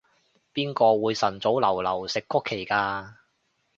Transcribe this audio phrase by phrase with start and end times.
[0.51, 2.27] 邊個會晨早流流食曲
[2.65, 3.13] 奇㗎？